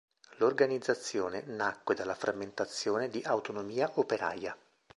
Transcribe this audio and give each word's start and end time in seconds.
L'organizzazione 0.37 1.43
nacque 1.45 1.93
dalla 1.93 2.15
frammentazione 2.15 3.07
di 3.07 3.21
Autonomia 3.23 3.87
Operaia. 3.97 4.57